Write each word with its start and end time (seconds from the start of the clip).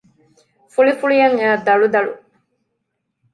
ފުޅިފުޅިއައި 0.73 1.57
ދަޅުދަޅު 1.65 2.11